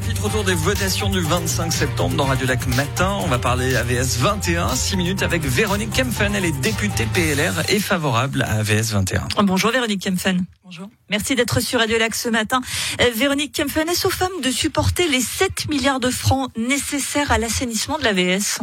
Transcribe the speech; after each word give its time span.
chapitre 0.00 0.26
autour 0.26 0.44
des 0.44 0.54
votations 0.54 1.08
du 1.08 1.22
25 1.22 1.72
septembre 1.72 2.16
dans 2.16 2.26
Radio 2.26 2.46
Lac 2.46 2.66
Matin. 2.66 3.16
On 3.22 3.28
va 3.28 3.38
parler 3.38 3.76
AVS 3.76 4.18
21, 4.18 4.76
6 4.76 4.94
minutes 4.98 5.22
avec 5.22 5.42
Véronique 5.42 5.90
Kempfen. 5.90 6.34
Elle 6.34 6.44
est 6.44 6.60
députée 6.60 7.06
PLR 7.14 7.62
et 7.70 7.78
favorable 7.78 8.42
à 8.42 8.58
AVS 8.58 8.92
21. 8.92 9.28
Bonjour 9.44 9.70
Véronique 9.70 10.02
Kempfen. 10.02 10.44
Bonjour. 10.62 10.90
Merci 11.08 11.34
d'être 11.34 11.60
sur 11.60 11.80
Radio 11.80 11.96
Lac 11.96 12.14
ce 12.14 12.28
matin. 12.28 12.60
Euh, 13.00 13.10
Véronique 13.16 13.54
Kempfen, 13.56 13.88
est-ce 13.88 14.06
aux 14.06 14.10
femmes 14.10 14.38
de 14.42 14.50
supporter 14.50 15.08
les 15.08 15.22
7 15.22 15.70
milliards 15.70 16.00
de 16.00 16.10
francs 16.10 16.50
nécessaires 16.58 17.32
à 17.32 17.38
l'assainissement 17.38 17.96
de 17.96 18.04
l'AVS 18.04 18.60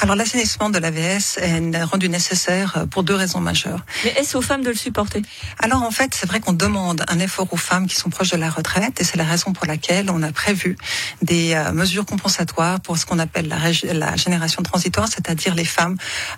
alors 0.00 0.16
l'assainissement 0.16 0.70
de 0.70 0.78
l'AVS 0.78 1.38
est 1.38 1.82
rendu 1.82 2.08
nécessaire 2.08 2.86
pour 2.90 3.02
deux 3.02 3.14
raisons 3.14 3.40
majeures. 3.40 3.84
Mais 4.04 4.10
est-ce 4.18 4.36
aux 4.36 4.42
femmes 4.42 4.62
de 4.62 4.70
le 4.70 4.76
supporter? 4.76 5.22
Alors 5.58 5.82
en 5.82 5.90
fait, 5.90 6.14
c'est 6.14 6.26
vrai 6.26 6.40
qu'on 6.40 6.52
demande 6.52 7.04
un 7.08 7.18
effort 7.18 7.48
aux 7.52 7.56
femmes 7.56 7.86
qui 7.86 7.96
sont 7.96 8.10
proches 8.10 8.30
de 8.30 8.36
la 8.36 8.50
retraite 8.50 9.00
et 9.00 9.04
c'est 9.04 9.16
la 9.16 9.24
raison 9.24 9.52
pour 9.52 9.66
laquelle 9.66 10.10
on 10.10 10.22
a 10.22 10.32
prévu 10.32 10.76
des 11.22 11.54
euh, 11.54 11.72
mesures 11.72 12.06
compensatoires 12.06 12.80
pour 12.80 12.98
ce 12.98 13.06
qu'on 13.06 13.18
appelle 13.18 13.48
la, 13.48 13.58
la, 13.92 14.16
génération 14.16 14.62
transitoire, 14.62 15.08
c'est-à-dire 15.08 15.54
les 15.54 15.64
femmes 15.64 15.96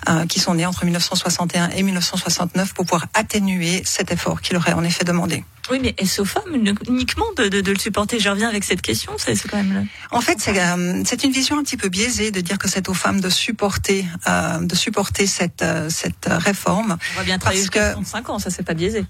euh, 0.08 0.26
qui 0.26 0.40
sont 0.40 0.54
nées 0.54 0.66
entre 0.66 0.84
1961 0.84 1.70
et 1.70 1.82
1969 1.82 2.74
pour 2.74 2.84
pouvoir 2.84 3.06
atténuer 3.14 3.82
cet 3.84 4.10
effort 4.10 4.40
qui 4.40 4.52
leur 4.52 4.66
est 4.68 4.72
en 4.72 4.84
effet 4.84 5.04
demandé. 5.04 5.44
Oui, 5.70 5.78
mais 5.80 5.94
est-ce 5.96 6.20
aux 6.20 6.26
femmes 6.26 6.54
uniquement 6.88 7.24
de, 7.38 7.48
de, 7.48 7.62
de, 7.62 7.72
le 7.72 7.78
supporter? 7.78 8.18
Je 8.18 8.28
reviens 8.28 8.48
avec 8.48 8.64
cette 8.64 8.82
question. 8.82 9.12
C'est 9.16 9.34
quand 9.48 9.56
même. 9.56 9.86
En 10.10 10.20
fait, 10.20 10.38
euh, 10.48 11.02
c'est 11.06 11.24
une 11.24 11.32
vision 11.32 11.58
un 11.58 11.62
petit 11.62 11.78
peu 11.78 11.88
biaisée 11.88 12.30
de 12.30 12.40
dire 12.42 12.58
que 12.58 12.68
c'est 12.68 12.88
aux 12.90 12.94
femmes 12.94 13.20
de 13.20 13.30
supporter, 13.30 13.43
euh, 13.50 14.60
de 14.60 14.74
supporter 14.74 15.26
cette 15.26 15.62
euh, 15.62 15.88
cette 15.90 16.26
réforme. 16.26 16.96
On 17.14 17.18
va 17.18 17.24
bien 17.24 17.38
travailler 17.38 17.60
jusqu'à 17.60 17.92
65 17.92 18.30
ans, 18.30 18.38
ça 18.38 18.50
c'est 18.50 18.62
pas 18.62 18.74
biaisé. 18.74 19.04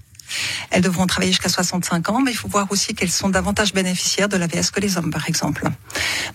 Elles 0.71 0.81
devront 0.81 1.05
travailler 1.05 1.31
jusqu'à 1.31 1.49
65 1.49 2.09
ans, 2.09 2.21
mais 2.21 2.31
il 2.31 2.37
faut 2.37 2.47
voir 2.47 2.67
aussi 2.69 2.93
qu'elles 2.93 3.11
sont 3.11 3.29
davantage 3.29 3.73
bénéficiaires 3.73 4.29
de 4.29 4.37
l'AVS 4.37 4.71
que 4.71 4.79
les 4.79 4.97
hommes, 4.97 5.11
par 5.11 5.27
exemple. 5.27 5.67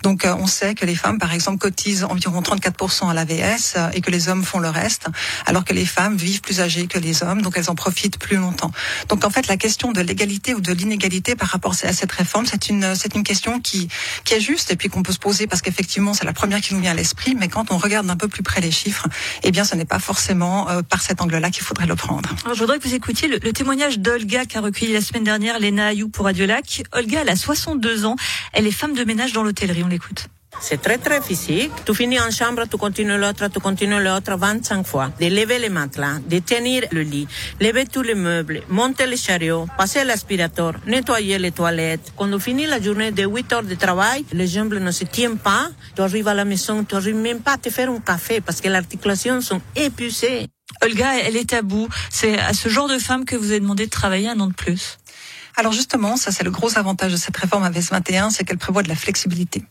Donc, 0.03 0.25
euh, 0.25 0.35
on 0.39 0.47
sait 0.47 0.75
que 0.75 0.87
les 0.87 0.95
femmes, 0.95 1.19
par 1.19 1.33
exemple, 1.33 1.59
cotisent 1.59 2.05
environ 2.05 2.41
34% 2.41 3.11
à 3.11 3.15
l'AVS 3.15 3.75
euh, 3.77 3.91
et 3.93 4.01
que 4.01 4.11
les 4.11 4.29
hommes 4.29 4.45
font 4.45 4.59
le 4.59 4.69
reste, 4.69 5.09
alors 5.47 5.65
que 5.65 5.75
les 5.75 5.87
femmes 5.87 6.17
vivent 6.17 6.41
plus 6.41 6.61
âgées 6.61 6.87
que 6.87 6.99
les 6.99 7.23
hommes, 7.23 7.43
donc 7.43 7.55
elles 7.57 7.71
en 7.71 7.75
profitent 7.75 8.19
plus 8.19 8.37
longtemps. 8.37 8.71
Donc, 9.09 9.25
en 9.25 9.31
fait, 9.31 9.47
la 9.49 9.57
question 9.57 9.93
de 9.93 10.01
l'égalité 10.01 10.55
ou 10.55 10.61
de 10.61 10.73
l'inégalité 10.73 11.35
par 11.35 11.49
rapport 11.49 11.73
à 11.83 11.93
cette 11.93 12.13
réforme, 12.13 12.47
c'est 12.47 12.69
une, 12.69 12.95
c'est 12.95 13.15
une 13.15 13.25
question 13.25 13.61
qui, 13.61 13.89
qui 14.25 14.35
est 14.35 14.41
juste 14.41 14.71
et 14.71 14.77
puis 14.77 14.89
qu'on 14.89 15.03
peut 15.03 15.13
se 15.13 15.19
poser 15.19 15.47
parce 15.47 15.63
qu'effectivement, 15.63 16.15
c'est 16.15 16.25
la 16.25 16.33
première 16.33 16.61
qui 16.61 16.75
nous 16.75 16.81
vient 16.81 16.93
à 16.93 16.95
l'esprit, 16.95 17.35
mais 17.39 17.49
quand 17.49 17.71
on 17.71 17.79
regarde 17.79 18.09
un 18.09 18.17
peu 18.17 18.29
plus 18.29 18.43
près 18.43 18.61
les 18.61 18.71
chiffres, 18.71 19.07
eh 19.43 19.51
bien, 19.51 19.65
ce 19.65 19.75
n'est 19.75 19.85
pas 19.85 19.99
forcément 19.99 20.69
euh, 20.71 20.83
par 20.83 21.03
cet 21.03 21.21
angle-là 21.21 21.51
qu'il 21.51 21.63
faudrait 21.63 21.87
le 21.87 21.97
prendre. 21.97 22.35
Je 22.53 22.59
voudrais 22.59 22.79
que 22.79 22.89
vous 22.89 22.95
écoutiez 22.95 23.29
le 23.29 23.53
témoignage 23.53 23.80
d'Olga 23.89 24.45
qu'a 24.45 24.61
recueilli 24.61 24.93
la 24.93 25.01
semaine 25.01 25.25
dernière 25.25 25.59
Léna 25.59 25.87
Ayou 25.87 26.11
pour 26.11 26.27
Radio 26.27 26.45
Lac. 26.45 26.83
Olga, 26.93 27.21
elle 27.23 27.31
a 27.31 27.37
62 27.37 28.05
ans. 28.05 28.17
Elle 28.53 28.67
est 28.67 28.73
femme 28.73 28.93
de 28.93 29.05
ménage 29.05 29.33
dans 29.33 29.43
l'hôtellerie. 29.43 29.83
On 29.83 29.89
l'écoute. 29.89 30.27
C'est 30.61 30.83
très 30.83 30.99
très 30.99 31.23
physique. 31.23 31.71
Tu 31.87 31.95
finis 31.95 32.21
en 32.21 32.31
chambre, 32.31 32.65
tu 32.71 32.77
continues 32.77 33.17
l'autre, 33.17 33.49
tu 33.49 33.59
continues 33.59 34.03
l'autre 34.03 34.37
25 34.37 34.87
fois. 34.87 35.11
De 35.19 35.27
lever 35.27 35.59
les 35.59 35.71
matelas, 35.71 36.19
de 36.29 36.41
tenir 36.41 36.85
le 36.93 37.01
lit, 37.01 37.27
lever 37.59 37.87
tous 37.87 38.03
les 38.03 38.15
meubles, 38.15 38.61
monter 38.69 39.07
les 39.07 39.17
chariots, 39.17 39.67
passer 39.79 40.05
l'aspirateur, 40.05 40.75
nettoyer 40.87 41.39
les 41.39 41.53
toilettes. 41.53 42.13
Quand 42.17 42.31
tu 42.31 42.39
finis 42.39 42.67
la 42.67 42.83
journée 42.83 43.13
de 43.13 43.25
8 43.25 43.53
heures 43.55 43.63
de 43.63 43.75
travail, 43.77 44.27
les 44.33 44.47
jambes 44.47 44.75
ne 44.75 44.91
se 44.91 45.05
tiennent 45.05 45.39
pas. 45.39 45.71
Tu 45.97 46.03
arrives 46.03 46.29
à 46.29 46.35
la 46.35 46.45
maison, 46.45 46.85
tu 46.85 46.97
arrives 46.97 47.17
même 47.17 47.41
pas 47.41 47.55
à 47.55 47.59
te 47.59 47.71
faire 47.71 47.89
un 47.89 48.01
café 48.01 48.43
parce 48.43 48.61
que 48.61 48.69
les 48.69 48.75
articulations 48.75 49.41
sont 49.41 49.63
épuisées. 49.75 50.49
Olga, 50.83 51.19
elle 51.19 51.37
est 51.37 51.53
à 51.53 51.63
bout. 51.63 51.89
C'est 52.11 52.39
à 52.39 52.53
ce 52.53 52.69
genre 52.69 52.89
de 52.89 52.99
femme 52.99 53.25
que 53.25 53.37
vous 53.37 53.51
avez 53.51 53.61
demandé 53.61 53.87
de 53.87 53.91
travailler 53.91 54.29
un 54.29 54.41
an 54.41 54.47
de 54.47 54.55
plus. 54.55 54.99
Alors 55.57 55.73
justement, 55.73 56.17
ça 56.17 56.31
c'est 56.31 56.45
le 56.45 56.51
gros 56.51 56.79
avantage 56.79 57.13
de 57.13 57.17
cette 57.17 57.37
réforme 57.37 57.65
AVS 57.65 57.91
21, 57.91 58.31
c'est 58.31 58.45
qu'elle 58.45 58.57
prévoit 58.57 58.83
de 58.83 58.89
la 58.89 58.95
flexibilité. 58.95 59.63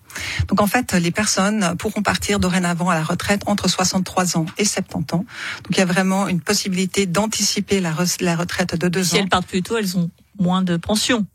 Donc 0.48 0.62
en 0.62 0.68
fait, 0.68 0.94
les 0.94 1.12
personnes 1.12 1.76
pourront 1.78 2.04
partir 2.04 2.40
dorénavant 2.40 2.90
à 2.90 2.96
la 2.96 3.04
retraite 3.04 3.44
entre 3.48 3.70
63 3.70 4.38
ans 4.38 4.46
et 4.58 4.66
70 4.66 5.16
ans. 5.16 5.26
Donc 5.64 5.72
il 5.72 5.78
y 5.78 5.82
a 5.82 5.86
vraiment 5.86 6.28
une 6.28 6.42
possibilité 6.42 7.06
d'anticiper 7.06 7.80
la, 7.80 7.94
la, 8.20 8.36
retraite 8.36 8.76
de 8.76 8.88
deux 8.88 9.02
ans. 9.02 9.16
Si 9.16 9.18
elles 9.18 9.30
partent 9.30 9.48
plus 9.48 9.64
tôt, 9.64 9.78
elles 9.78 9.98
ont 9.98 10.12
moins 10.38 10.62
de 10.62 10.78
pension 10.78 11.26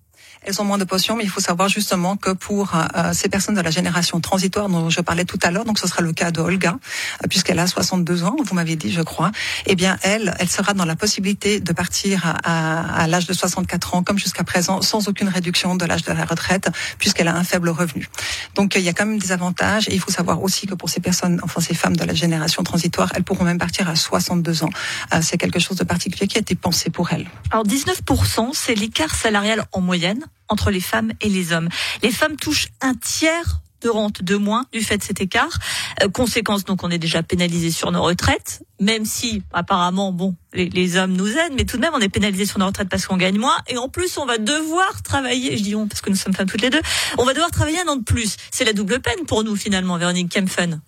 elles 0.44 0.60
ont 0.60 0.64
moins 0.64 0.78
de 0.78 0.84
potions, 0.84 1.16
mais 1.16 1.24
il 1.24 1.30
faut 1.30 1.40
savoir 1.40 1.68
justement 1.68 2.16
que 2.16 2.30
pour 2.30 2.74
euh, 2.74 3.12
ces 3.12 3.28
personnes 3.28 3.54
de 3.54 3.60
la 3.60 3.70
génération 3.70 4.20
transitoire 4.20 4.68
dont 4.68 4.90
je 4.90 5.00
parlais 5.00 5.24
tout 5.24 5.38
à 5.42 5.50
l'heure, 5.50 5.64
donc 5.64 5.78
ce 5.78 5.88
sera 5.88 6.02
le 6.02 6.12
cas 6.12 6.30
de 6.30 6.40
Olga, 6.40 6.76
euh, 7.22 7.28
puisqu'elle 7.28 7.58
a 7.58 7.66
62 7.66 8.24
ans, 8.24 8.36
vous 8.44 8.54
m'aviez 8.54 8.76
dit, 8.76 8.92
je 8.92 9.02
crois, 9.02 9.30
eh 9.66 9.74
bien 9.74 9.98
elle, 10.02 10.34
elle 10.38 10.48
sera 10.48 10.74
dans 10.74 10.84
la 10.84 10.96
possibilité 10.96 11.60
de 11.60 11.72
partir 11.72 12.34
à, 12.44 13.02
à 13.02 13.06
l'âge 13.06 13.26
de 13.26 13.32
64 13.32 13.94
ans, 13.94 14.02
comme 14.02 14.18
jusqu'à 14.18 14.44
présent, 14.44 14.82
sans 14.82 15.08
aucune 15.08 15.28
réduction 15.28 15.76
de 15.76 15.84
l'âge 15.84 16.02
de 16.02 16.12
la 16.12 16.24
retraite, 16.24 16.68
puisqu'elle 16.98 17.28
a 17.28 17.36
un 17.36 17.44
faible 17.44 17.68
revenu. 17.70 18.08
Donc 18.54 18.74
il 18.76 18.82
y 18.82 18.88
a 18.88 18.92
quand 18.92 19.06
même 19.06 19.18
des 19.18 19.32
avantages, 19.32 19.88
et 19.88 19.94
il 19.94 20.00
faut 20.00 20.10
savoir 20.10 20.42
aussi 20.42 20.66
que 20.66 20.74
pour 20.74 20.88
ces 20.88 21.00
personnes, 21.00 21.40
enfin 21.42 21.60
ces 21.60 21.74
femmes 21.74 21.96
de 21.96 22.04
la 22.04 22.14
génération 22.14 22.62
transitoire, 22.62 23.10
elles 23.14 23.24
pourront 23.24 23.44
même 23.44 23.58
partir 23.58 23.88
à 23.88 23.96
62 23.96 24.64
ans. 24.64 24.70
Euh, 25.14 25.18
c'est 25.22 25.38
quelque 25.38 25.58
chose 25.58 25.76
de 25.76 25.84
particulier 25.84 26.26
qui 26.26 26.38
a 26.38 26.40
été 26.40 26.54
pensé 26.54 26.90
pour 26.90 27.12
elles. 27.12 27.28
Alors 27.50 27.64
19%, 27.66 28.50
c'est 28.52 28.74
l'écart 28.74 29.14
salarial 29.14 29.64
en 29.72 29.80
moyenne 29.80 30.24
entre 30.48 30.70
les 30.70 30.80
femmes 30.80 31.12
et 31.20 31.28
les 31.28 31.52
hommes. 31.52 31.68
Les 32.02 32.10
femmes 32.10 32.36
touchent 32.36 32.68
un 32.80 32.94
tiers 32.94 33.60
de 33.84 33.90
rente 33.90 34.22
de 34.22 34.36
moins 34.36 34.64
du 34.72 34.80
fait 34.80 34.98
de 34.98 35.02
cet 35.02 35.20
écart. 35.20 35.58
Euh, 36.02 36.08
conséquence, 36.08 36.64
donc 36.64 36.82
on 36.82 36.90
est 36.90 36.98
déjà 36.98 37.22
pénalisé 37.22 37.70
sur 37.70 37.92
nos 37.92 38.02
retraites, 38.02 38.62
même 38.80 39.04
si 39.04 39.42
apparemment, 39.52 40.10
bon, 40.10 40.34
les, 40.54 40.96
hommes 40.96 41.12
nous 41.12 41.28
aident, 41.28 41.52
mais 41.56 41.64
tout 41.64 41.76
de 41.76 41.82
même 41.82 41.92
on 41.94 42.00
est 42.00 42.08
pénalisé 42.08 42.46
sur 42.46 42.58
nos 42.58 42.66
retraites 42.66 42.88
parce 42.88 43.06
qu'on 43.06 43.18
gagne 43.18 43.38
moins, 43.38 43.56
et 43.68 43.76
en 43.76 43.88
plus 43.88 44.16
on 44.16 44.24
va 44.24 44.38
devoir 44.38 45.02
travailler, 45.02 45.56
je 45.56 45.62
dis 45.62 45.76
on 45.76 45.86
parce 45.86 46.00
que 46.00 46.10
nous 46.10 46.16
sommes 46.16 46.34
femmes 46.34 46.48
toutes 46.48 46.62
les 46.62 46.70
deux, 46.70 46.80
on 47.18 47.24
va 47.24 47.34
devoir 47.34 47.50
travailler 47.50 47.80
un 47.80 47.88
an 47.88 47.96
de 47.96 48.04
plus. 48.04 48.36
C'est 48.50 48.64
la 48.64 48.72
double 48.72 49.00
peine 49.00 49.26
pour 49.26 49.44
nous 49.44 49.54
finalement, 49.54 49.98
Véronique 49.98 50.32
Kempfen. 50.32 50.80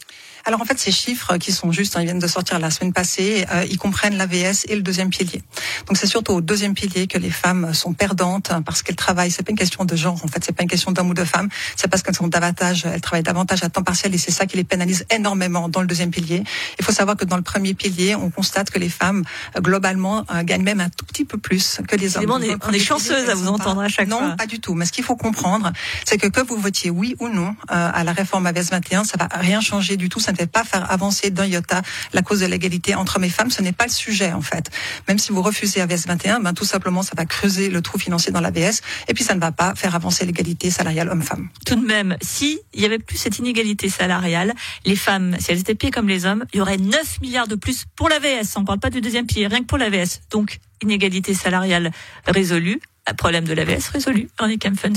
Alors 0.46 0.60
en 0.60 0.64
fait, 0.64 0.78
ces 0.78 0.92
chiffres 0.92 1.38
qui 1.38 1.50
sont 1.50 1.72
justes, 1.72 1.96
hein, 1.96 2.02
ils 2.02 2.04
viennent 2.04 2.20
de 2.20 2.26
sortir 2.28 2.60
la 2.60 2.70
semaine 2.70 2.92
passée, 2.92 3.44
euh, 3.52 3.66
ils 3.68 3.78
comprennent 3.78 4.16
l'AVS 4.16 4.64
et 4.68 4.76
le 4.76 4.82
deuxième 4.82 5.10
pilier. 5.10 5.42
Donc 5.88 5.96
c'est 5.96 6.06
surtout 6.06 6.34
au 6.34 6.40
deuxième 6.40 6.72
pilier 6.72 7.08
que 7.08 7.18
les 7.18 7.32
femmes 7.32 7.74
sont 7.74 7.94
perdantes 7.94 8.52
hein, 8.52 8.62
parce 8.62 8.82
qu'elles 8.82 8.94
travaillent. 8.94 9.32
C'est 9.32 9.42
pas 9.42 9.50
une 9.50 9.58
question 9.58 9.84
de 9.84 9.96
genre, 9.96 10.14
en 10.24 10.28
fait, 10.28 10.44
c'est 10.44 10.52
pas 10.52 10.62
une 10.62 10.68
question 10.68 10.92
d'homme 10.92 11.10
ou 11.10 11.14
de 11.14 11.24
femme. 11.24 11.48
C'est 11.74 11.88
parce 11.88 12.04
qu'elles 12.04 12.14
sont 12.14 12.28
davantage, 12.28 12.86
elles 12.86 13.00
travaillent 13.00 13.24
davantage 13.24 13.64
à 13.64 13.68
temps 13.70 13.82
partiel 13.82 14.14
et 14.14 14.18
c'est 14.18 14.30
ça 14.30 14.46
qui 14.46 14.56
les 14.56 14.62
pénalise 14.62 15.04
énormément 15.10 15.68
dans 15.68 15.80
le 15.80 15.88
deuxième 15.88 16.12
pilier. 16.12 16.44
Il 16.78 16.84
faut 16.84 16.92
savoir 16.92 17.16
que 17.16 17.24
dans 17.24 17.36
le 17.36 17.42
premier 17.42 17.74
pilier, 17.74 18.14
on 18.14 18.30
constate 18.30 18.70
que 18.70 18.78
les 18.78 18.88
femmes 18.88 19.24
euh, 19.56 19.60
globalement 19.60 20.24
euh, 20.32 20.44
gagnent 20.44 20.62
même 20.62 20.80
un 20.80 20.90
tout 20.90 21.04
petit 21.06 21.24
peu 21.24 21.38
plus 21.38 21.80
que 21.88 21.96
les 21.96 22.18
hommes. 22.18 22.30
on 22.30 22.40
est, 22.40 22.56
on 22.64 22.70
est 22.70 22.78
chanceuses 22.78 23.28
à 23.28 23.34
vous 23.34 23.48
entendre 23.48 23.80
à 23.80 23.88
chaque 23.88 24.06
non, 24.06 24.18
fois. 24.18 24.28
Non, 24.28 24.36
pas 24.36 24.46
du 24.46 24.60
tout. 24.60 24.74
Mais 24.74 24.86
ce 24.86 24.92
qu'il 24.92 25.02
faut 25.02 25.16
comprendre, 25.16 25.72
c'est 26.04 26.18
que 26.18 26.28
que 26.28 26.40
vous 26.40 26.56
votiez 26.56 26.90
oui 26.90 27.16
ou 27.18 27.28
non 27.28 27.56
à 27.68 28.04
la 28.04 28.12
réforme 28.12 28.46
AVS 28.46 28.70
21, 28.70 29.02
ça 29.02 29.16
va 29.18 29.28
rien 29.32 29.60
changer 29.60 29.96
du 29.96 30.08
tout. 30.08 30.20
Ça 30.20 30.35
ne 30.36 30.42
fait 30.42 30.50
pas 30.50 30.64
faire 30.64 30.90
avancer 30.90 31.30
d'un 31.30 31.46
iota 31.46 31.82
la 32.12 32.22
cause 32.22 32.40
de 32.40 32.46
l'égalité 32.46 32.94
entre 32.94 33.16
hommes 33.16 33.24
et 33.24 33.30
femmes. 33.30 33.50
Ce 33.50 33.62
n'est 33.62 33.72
pas 33.72 33.86
le 33.86 33.90
sujet, 33.90 34.32
en 34.32 34.40
fait. 34.40 34.70
Même 35.08 35.18
si 35.18 35.32
vous 35.32 35.42
refusez 35.42 35.80
AVS 35.80 36.06
21, 36.06 36.40
ben, 36.40 36.52
tout 36.52 36.64
simplement, 36.64 37.02
ça 37.02 37.12
va 37.16 37.24
creuser 37.24 37.70
le 37.70 37.80
trou 37.82 37.98
financier 37.98 38.32
dans 38.32 38.40
l'AVS 38.40 38.80
et 39.08 39.14
puis 39.14 39.24
ça 39.24 39.34
ne 39.34 39.40
va 39.40 39.52
pas 39.52 39.74
faire 39.74 39.94
avancer 39.94 40.24
l'égalité 40.24 40.70
salariale 40.70 41.08
homme-femme. 41.08 41.48
Tout 41.64 41.76
de 41.76 41.86
même, 41.86 42.16
si 42.20 42.60
il 42.74 42.82
y 42.82 42.84
avait 42.84 42.98
plus 42.98 43.16
cette 43.16 43.38
inégalité 43.38 43.88
salariale, 43.88 44.54
les 44.84 44.96
femmes, 44.96 45.36
si 45.38 45.50
elles 45.50 45.60
étaient 45.60 45.74
payées 45.74 45.90
comme 45.90 46.08
les 46.08 46.26
hommes, 46.26 46.44
il 46.52 46.58
y 46.58 46.60
aurait 46.60 46.78
9 46.78 47.20
milliards 47.20 47.48
de 47.48 47.54
plus 47.54 47.84
pour 47.96 48.08
l'AVS. 48.08 48.56
On 48.56 48.60
ne 48.60 48.66
parle 48.66 48.80
pas 48.80 48.90
du 48.90 49.00
deuxième 49.00 49.26
pilier, 49.26 49.46
rien 49.46 49.60
que 49.60 49.66
pour 49.66 49.78
l'AVS. 49.78 50.20
Donc, 50.30 50.58
inégalité 50.82 51.34
salariale 51.34 51.90
résolue, 52.26 52.80
problème 53.14 53.44
de 53.44 53.54
l'AVS 53.54 53.88
résolu. 53.92 54.28
On 54.40 54.48
est 54.48 54.62
fun. 54.76 54.92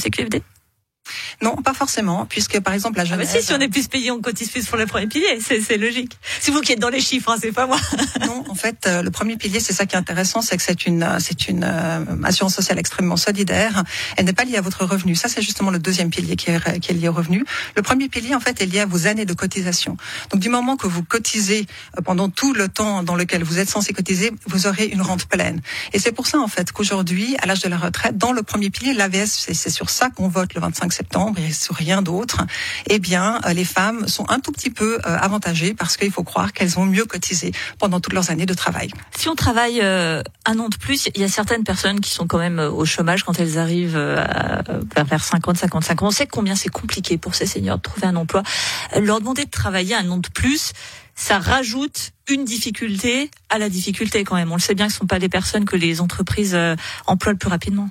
Non, 1.42 1.56
pas 1.58 1.74
forcément, 1.74 2.26
puisque 2.26 2.60
par 2.60 2.74
exemple 2.74 2.98
la 2.98 3.06
jeunesse. 3.06 3.30
Ah 3.32 3.34
bah 3.36 3.40
si, 3.42 3.48
si 3.48 3.54
on 3.54 3.60
est 3.60 3.70
plus 3.70 3.88
payé, 3.88 4.12
on 4.12 4.22
cotise 4.22 4.50
plus 4.50 4.66
pour 4.66 4.78
le 4.78 4.86
premier 4.86 5.08
pilier, 5.08 5.40
c'est 5.40 5.78
logique. 5.78 6.18
C'est 6.40 6.52
vous 6.52 6.62
qui 6.62 6.74
êtes 6.74 6.80
dans 6.80 6.90
les 6.90 7.02
chiffres, 7.02 7.30
hein, 7.32 7.38
c'est 7.42 7.52
pas 7.52 7.68
moi. 7.68 7.78
non, 8.26 8.44
en 8.50 8.56
fait, 8.56 8.86
euh, 8.88 9.02
le 9.02 9.12
premier 9.12 9.38
pilier, 9.38 9.60
c'est 9.60 9.74
ça 9.74 9.86
qui 9.86 9.96
est 9.96 10.00
intéressant, 10.00 10.42
c'est 10.42 10.58
que 10.58 10.64
c'est 10.64 10.86
une, 10.86 11.18
c'est 11.20 11.48
une 11.48 11.64
euh, 11.64 12.06
assurance 12.24 12.56
sociale 12.56 12.80
extrêmement 12.80 13.18
solidaire. 13.18 13.84
Elle 14.18 14.26
n'est 14.26 14.34
pas 14.34 14.44
liée 14.44 14.58
à 14.58 14.62
votre 14.62 14.86
revenu. 14.86 15.16
Ça, 15.16 15.28
c'est 15.28 15.42
justement 15.42 15.72
le 15.72 15.80
deuxième 15.80 16.10
pilier 16.10 16.36
qui 16.36 16.52
est, 16.52 16.80
qui 16.80 16.92
est 16.92 16.96
lié 16.96 17.08
au 17.08 17.14
revenu. 17.14 17.44
Le 17.76 17.82
premier 17.82 18.10
pilier, 18.10 18.36
en 18.36 18.40
fait, 18.40 18.62
est 18.62 18.66
lié 18.66 18.82
à 18.82 18.86
vos 18.86 19.08
années 19.08 19.26
de 19.26 19.34
cotisation. 19.34 19.98
Donc, 20.32 20.42
du 20.42 20.50
moment 20.50 20.78
que 20.78 20.88
vous 20.88 21.04
cotisez 21.04 21.66
euh, 21.98 22.02
pendant 22.02 22.30
tout 22.30 22.54
le 22.54 22.68
temps 22.68 23.04
dans 23.04 23.16
lequel 23.16 23.44
vous 23.44 23.60
êtes 23.60 23.70
censé 23.70 23.94
cotiser, 23.94 24.32
vous 24.48 24.68
aurez 24.68 24.86
une 24.86 25.02
rente 25.02 25.26
pleine. 25.26 25.62
Et 25.94 26.00
c'est 26.00 26.12
pour 26.12 26.28
ça, 26.28 26.40
en 26.40 26.48
fait, 26.48 26.72
qu'aujourd'hui, 26.72 27.36
à 27.42 27.46
l'âge 27.46 27.62
de 27.62 27.70
la 27.70 27.78
retraite, 27.78 28.18
dans 28.18 28.32
le 28.32 28.44
premier 28.44 28.70
pilier, 28.70 28.94
l'AVS, 28.94 29.48
c'est 29.54 29.70
sur 29.70 29.90
ça 29.90 30.10
qu'on 30.10 30.28
vote 30.28 30.54
le 30.54 30.62
25 30.62 30.92
septembre 31.00 31.40
et 31.40 31.54
sur 31.54 31.76
rien 31.76 32.02
d'autre, 32.02 32.46
eh 32.88 33.00
bien, 33.00 33.40
euh, 33.46 33.54
les 33.54 33.64
femmes 33.64 34.08
sont 34.08 34.30
un 34.30 34.40
tout 34.40 34.52
petit 34.52 34.70
peu 34.70 34.96
euh, 34.96 35.00
avantagées 35.06 35.74
parce 35.74 35.96
qu'il 35.96 36.12
faut 36.12 36.24
croire 36.24 36.52
qu'elles 36.52 36.78
ont 36.78 36.86
mieux 36.86 37.06
cotisé 37.06 37.54
pendant 37.80 38.02
toutes 38.02 38.14
leurs 38.14 38.32
années 38.32 38.46
de 38.46 38.54
travail. 38.54 38.92
Si 39.18 39.30
on 39.30 39.36
travaille 39.36 39.80
euh, 39.82 40.22
un 40.46 40.60
an 40.60 40.68
de 40.68 40.76
plus, 40.76 41.08
il 41.16 41.22
y 41.22 41.24
a 41.24 41.30
certaines 41.30 41.64
personnes 41.64 42.02
qui 42.02 42.12
sont 42.12 42.28
quand 42.28 42.38
même 42.38 42.60
au 42.60 42.84
chômage 42.86 43.24
quand 43.24 43.40
elles 43.40 43.58
arrivent 43.58 43.98
vers 43.98 45.24
50, 45.24 45.58
55 45.58 46.04
ans. 46.04 46.08
On 46.08 46.12
sait 46.12 46.28
combien 46.28 46.56
c'est 46.56 46.70
compliqué 46.70 47.18
pour 47.18 47.36
ces 47.36 47.46
seniors 47.46 47.78
de 47.78 47.82
trouver 47.82 48.08
un 48.08 48.16
emploi. 48.16 48.44
Leur 49.00 49.20
demander 49.20 49.46
de 49.46 49.50
travailler 49.50 49.96
un 49.96 50.10
an 50.10 50.18
de 50.18 50.28
plus, 50.30 50.74
ça 51.16 51.40
rajoute 51.40 52.12
une 52.30 52.44
difficulté 52.44 53.32
à 53.50 53.58
la 53.58 53.70
difficulté 53.70 54.24
quand 54.24 54.36
même. 54.36 54.52
On 54.52 54.56
le 54.56 54.62
sait 54.62 54.76
bien 54.76 54.88
que 54.88 54.94
ce 54.94 54.98
ne 54.98 55.02
sont 55.02 55.08
pas 55.08 55.20
des 55.20 55.30
personnes 55.30 55.66
que 55.66 55.76
les 55.76 56.02
entreprises 56.02 56.58
emploient 57.06 57.32
le 57.32 57.38
plus 57.38 57.50
rapidement. 57.50 57.90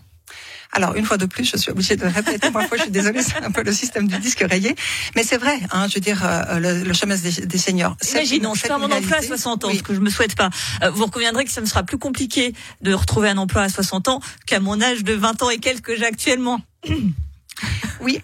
Alors, 0.73 0.95
une 0.97 1.05
fois 1.07 1.17
de 1.17 1.27
plus, 1.27 1.45
je 1.51 1.57
suis 1.57 1.71
obligée 1.71 1.97
de 1.97 2.05
répéter. 2.07 2.51
Parfois, 2.51 2.77
je 2.77 2.83
suis 2.83 2.91
désolée, 2.93 3.23
c'est 3.23 3.43
un 3.43 3.51
peu 3.51 3.63
le 3.63 3.73
système 3.73 4.07
du 4.07 4.19
disque 4.19 4.45
rayé. 4.49 4.77
Mais 5.17 5.23
c'est 5.25 5.39
vrai, 5.39 5.59
hein, 5.73 5.87
je 5.89 5.95
veux 5.95 6.01
dire, 6.01 6.21
euh, 6.25 6.59
le, 6.61 6.85
le 6.85 6.93
chômage 6.93 7.23
des, 7.23 7.47
des 7.47 7.59
seniors. 7.59 7.97
c'est 8.01 8.19
Imaginons, 8.19 8.55
je 8.55 8.63
perds 8.63 8.79
mon 8.79 8.85
emploi 8.85 8.97
à 8.99 9.21
réalité. 9.21 9.29
60 9.29 9.65
ans, 9.65 9.69
Oui. 9.69 9.79
ce 9.79 9.83
que 9.83 9.95
je 9.95 10.01
me 10.01 10.11
souhaite 10.11 10.35
pas. 10.37 10.51
Euh, 10.83 10.91
Vous 10.91 11.05
reconviendrez 11.07 11.45
que 11.47 11.51
ça 11.51 11.61
me 11.63 11.67
sera 11.67 11.83
plus 11.85 11.99
compliqué 11.99 12.53
de 12.83 12.93
retrouver 12.93 13.29
un 13.31 13.39
emploi 13.39 13.63
à 13.63 13.69
60 13.69 14.09
ans 14.09 14.21
qu'à 14.47 14.61
mon 14.61 14.81
âge 14.83 15.05
de 15.05 15.15
20 15.15 15.43
ans 15.43 15.51
et 15.51 15.59
quelques 15.59 15.81
que 15.87 15.97
j'ai 15.97 16.05
actuellement. 16.07 16.61
Oui. 18.01 18.21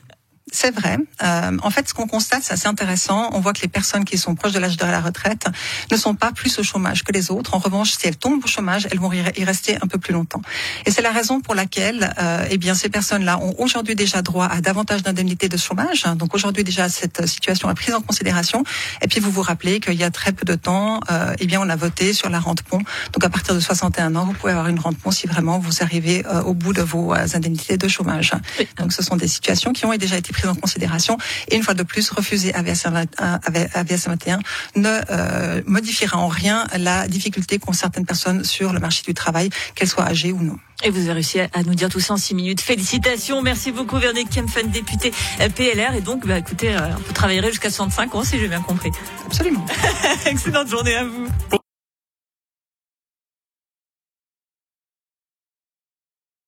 C'est 0.54 0.72
vrai. 0.72 0.98
Euh, 1.24 1.58
en 1.62 1.70
fait, 1.70 1.88
ce 1.88 1.94
qu'on 1.94 2.06
constate, 2.06 2.44
c'est 2.44 2.52
assez 2.52 2.68
intéressant. 2.68 3.28
On 3.32 3.40
voit 3.40 3.52
que 3.52 3.62
les 3.62 3.68
personnes 3.68 4.04
qui 4.04 4.16
sont 4.16 4.36
proches 4.36 4.52
de 4.52 4.60
l'âge 4.60 4.76
de 4.76 4.84
la 4.84 5.00
retraite 5.00 5.46
ne 5.90 5.96
sont 5.96 6.14
pas 6.14 6.30
plus 6.30 6.60
au 6.60 6.62
chômage 6.62 7.02
que 7.02 7.10
les 7.10 7.32
autres. 7.32 7.54
En 7.54 7.58
revanche, 7.58 7.90
si 7.90 8.06
elles 8.06 8.16
tombent 8.16 8.44
au 8.44 8.46
chômage, 8.46 8.86
elles 8.92 9.00
vont 9.00 9.12
y 9.12 9.44
rester 9.44 9.76
un 9.82 9.88
peu 9.88 9.98
plus 9.98 10.12
longtemps. 10.12 10.42
Et 10.86 10.92
c'est 10.92 11.02
la 11.02 11.10
raison 11.10 11.40
pour 11.40 11.56
laquelle, 11.56 12.14
euh, 12.20 12.46
eh 12.48 12.56
bien, 12.56 12.74
ces 12.74 12.88
personnes-là 12.88 13.38
ont 13.38 13.56
aujourd'hui 13.58 13.96
déjà 13.96 14.22
droit 14.22 14.46
à 14.46 14.60
davantage 14.60 15.02
d'indemnités 15.02 15.48
de 15.48 15.56
chômage. 15.56 16.04
Donc 16.14 16.36
aujourd'hui 16.36 16.62
déjà, 16.62 16.88
cette 16.88 17.26
situation 17.26 17.68
est 17.68 17.74
prise 17.74 17.92
en 17.92 18.00
considération. 18.00 18.62
Et 19.02 19.08
puis 19.08 19.18
vous 19.18 19.32
vous 19.32 19.42
rappelez 19.42 19.80
qu'il 19.80 19.94
y 19.94 20.04
a 20.04 20.10
très 20.12 20.30
peu 20.30 20.44
de 20.44 20.54
temps, 20.54 21.00
euh, 21.10 21.34
eh 21.40 21.46
bien, 21.46 21.60
on 21.60 21.68
a 21.68 21.74
voté 21.74 22.12
sur 22.12 22.30
la 22.30 22.38
rente 22.38 22.62
pont. 22.62 22.82
Donc 23.12 23.24
à 23.24 23.28
partir 23.28 23.56
de 23.56 23.60
61 23.60 24.14
ans, 24.14 24.24
vous 24.24 24.34
pouvez 24.34 24.52
avoir 24.52 24.68
une 24.68 24.78
rente 24.78 24.98
pont 24.98 25.10
si 25.10 25.26
vraiment 25.26 25.58
vous 25.58 25.82
arrivez 25.82 26.24
euh, 26.26 26.42
au 26.42 26.54
bout 26.54 26.72
de 26.72 26.82
vos 26.82 27.12
euh, 27.12 27.26
indemnités 27.34 27.76
de 27.76 27.88
chômage. 27.88 28.32
Donc 28.78 28.92
ce 28.92 29.02
sont 29.02 29.16
des 29.16 29.26
situations 29.26 29.72
qui 29.72 29.84
ont 29.84 29.94
déjà 29.96 30.16
été 30.16 30.32
prises 30.32 30.43
en 30.48 30.54
considération. 30.54 31.18
Et 31.48 31.56
une 31.56 31.62
fois 31.62 31.74
de 31.74 31.82
plus, 31.82 32.10
refuser 32.10 32.54
AVS 32.54 32.84
21, 32.84 33.40
AVS 33.74 34.08
21 34.08 34.40
ne 34.76 35.00
euh, 35.10 35.62
modifiera 35.66 36.18
en 36.18 36.28
rien 36.28 36.66
la 36.78 37.08
difficulté 37.08 37.58
qu'ont 37.58 37.72
certaines 37.72 38.06
personnes 38.06 38.44
sur 38.44 38.72
le 38.72 38.80
marché 38.80 39.02
du 39.02 39.14
travail, 39.14 39.50
qu'elles 39.74 39.88
soient 39.88 40.06
âgées 40.06 40.32
ou 40.32 40.42
non. 40.42 40.58
Et 40.82 40.90
vous 40.90 40.98
avez 40.98 41.12
réussi 41.12 41.40
à 41.40 41.62
nous 41.64 41.74
dire 41.74 41.88
tout 41.88 42.00
ça 42.00 42.14
en 42.14 42.16
6 42.16 42.34
minutes. 42.34 42.60
Félicitations, 42.60 43.40
merci 43.42 43.72
beaucoup 43.72 43.96
Véronique 43.96 44.28
Kempfen, 44.30 44.70
députée 44.70 45.12
euh, 45.40 45.48
PLR. 45.48 45.94
Et 45.94 46.00
donc, 46.00 46.26
bah, 46.26 46.38
écoutez, 46.38 46.76
euh, 46.76 46.80
vous 47.06 47.12
travaillerez 47.12 47.50
jusqu'à 47.50 47.70
65 47.70 48.14
ans 48.14 48.24
si 48.24 48.38
j'ai 48.38 48.48
bien 48.48 48.60
compris. 48.60 48.90
Absolument. 49.26 49.64
Excellente 50.26 50.68
journée 50.68 50.94
à 50.94 51.04
vous. 51.04 51.28